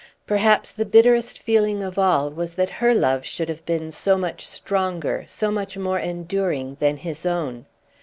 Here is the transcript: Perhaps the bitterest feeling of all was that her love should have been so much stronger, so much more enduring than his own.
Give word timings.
Perhaps 0.25 0.71
the 0.71 0.83
bitterest 0.83 1.43
feeling 1.43 1.83
of 1.83 1.99
all 1.99 2.31
was 2.31 2.55
that 2.55 2.71
her 2.81 2.91
love 2.95 3.23
should 3.23 3.49
have 3.49 3.63
been 3.67 3.91
so 3.91 4.17
much 4.17 4.47
stronger, 4.47 5.23
so 5.27 5.51
much 5.51 5.77
more 5.77 5.99
enduring 5.99 6.75
than 6.79 6.97
his 6.97 7.23
own. 7.23 7.67